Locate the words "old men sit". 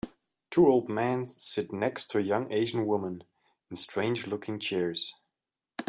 0.67-1.71